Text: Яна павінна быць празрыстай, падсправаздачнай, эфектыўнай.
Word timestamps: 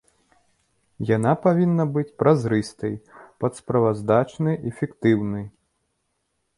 Яна 1.15 1.33
павінна 1.43 1.85
быць 1.99 2.07
празрыстай, 2.23 2.93
падсправаздачнай, 3.45 4.55
эфектыўнай. 4.73 5.45